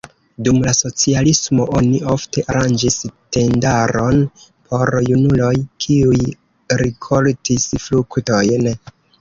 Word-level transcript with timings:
Dum 0.45 0.55
la 0.67 0.71
socialismo 0.75 1.65
oni 1.79 1.99
ofte 2.13 2.43
aranĝis 2.53 2.97
tendaron 3.37 4.25
por 4.71 4.93
junuloj, 5.11 5.53
kiuj 5.87 6.19
rikoltis 6.85 7.73
fruktojn. 7.87 8.69